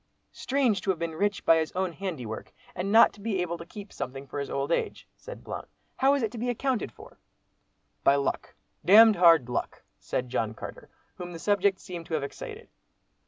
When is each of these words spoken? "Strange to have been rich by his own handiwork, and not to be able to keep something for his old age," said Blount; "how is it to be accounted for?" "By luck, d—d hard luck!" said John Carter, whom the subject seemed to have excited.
"Strange 0.33 0.81
to 0.81 0.89
have 0.89 0.97
been 0.97 1.13
rich 1.13 1.45
by 1.45 1.57
his 1.57 1.71
own 1.73 1.91
handiwork, 1.93 2.51
and 2.73 2.91
not 2.91 3.13
to 3.13 3.21
be 3.21 3.39
able 3.39 3.55
to 3.55 3.67
keep 3.67 3.93
something 3.93 4.25
for 4.25 4.39
his 4.39 4.49
old 4.49 4.71
age," 4.71 5.07
said 5.15 5.43
Blount; 5.43 5.67
"how 5.97 6.15
is 6.15 6.23
it 6.23 6.31
to 6.31 6.39
be 6.39 6.49
accounted 6.49 6.91
for?" 6.91 7.19
"By 8.03 8.15
luck, 8.15 8.55
d—d 8.83 9.19
hard 9.19 9.47
luck!" 9.47 9.83
said 9.99 10.27
John 10.29 10.55
Carter, 10.55 10.89
whom 11.17 11.33
the 11.33 11.37
subject 11.37 11.79
seemed 11.79 12.07
to 12.07 12.15
have 12.15 12.23
excited. 12.23 12.67